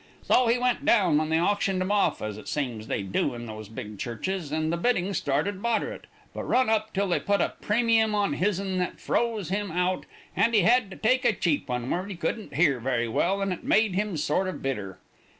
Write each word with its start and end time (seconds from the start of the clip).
So 0.23 0.47
he 0.47 0.57
went 0.57 0.83
down 0.83 1.19
when 1.19 1.29
they 1.29 1.39
auctioned 1.39 1.79
'em 1.79 1.91
off, 1.91 2.23
as 2.23 2.35
it 2.39 2.47
seems 2.47 2.87
they 2.87 3.03
do 3.03 3.35
in 3.35 3.45
those 3.45 3.69
big 3.69 3.99
churches, 3.99 4.51
and 4.51 4.73
the 4.73 4.77
bidding 4.77 5.13
started 5.13 5.61
moderate, 5.61 6.05
but 6.33 6.41
run 6.43 6.69
up 6.71 6.91
till 6.91 7.07
they 7.07 7.19
put 7.19 7.39
a 7.39 7.53
premium 7.61 8.15
on 8.15 8.33
his'n 8.33 8.79
that 8.79 8.99
froze 8.99 9.49
him 9.49 9.69
out, 9.69 10.07
and 10.35 10.55
he 10.55 10.61
had 10.61 10.89
to 10.89 10.97
take 10.97 11.23
a 11.23 11.33
cheap 11.33 11.69
one 11.69 11.91
where 11.91 12.07
he 12.07 12.15
couldn't 12.15 12.55
hear 12.55 12.79
very 12.79 13.07
well, 13.07 13.43
and 13.43 13.53
it 13.53 13.63
made 13.63 13.93
him 13.93 14.17
sort 14.17 14.47
of 14.47 14.59
bitter. 14.63 14.97